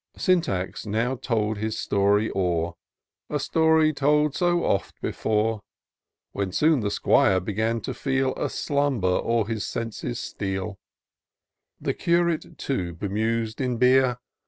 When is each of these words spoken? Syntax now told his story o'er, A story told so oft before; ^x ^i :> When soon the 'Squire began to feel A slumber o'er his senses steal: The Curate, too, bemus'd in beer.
Syntax 0.17 0.87
now 0.87 1.15
told 1.15 1.59
his 1.59 1.77
story 1.77 2.31
o'er, 2.35 2.73
A 3.29 3.39
story 3.39 3.93
told 3.93 4.33
so 4.33 4.65
oft 4.65 4.99
before; 4.99 5.57
^x 5.57 5.59
^i 5.59 5.61
:> 5.59 5.61
When 6.31 6.51
soon 6.51 6.79
the 6.79 6.89
'Squire 6.89 7.39
began 7.39 7.81
to 7.81 7.93
feel 7.93 8.33
A 8.33 8.49
slumber 8.49 9.07
o'er 9.23 9.45
his 9.45 9.63
senses 9.63 10.19
steal: 10.19 10.79
The 11.79 11.93
Curate, 11.93 12.57
too, 12.57 12.95
bemus'd 12.95 13.61
in 13.61 13.77
beer. 13.77 14.17